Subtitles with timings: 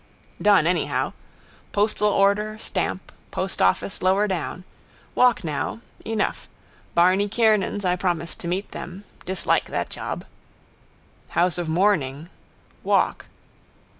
[0.41, 1.13] Done anyhow.
[1.73, 3.11] Postal order, stamp.
[3.29, 4.63] Postoffice lower down.
[5.13, 5.81] Walk now.
[6.03, 6.47] Enough.
[6.95, 9.03] Barney Kiernan's I promised to meet them.
[9.27, 10.25] Dislike that job.
[11.37, 12.29] House of mourning.
[12.81, 13.27] Walk.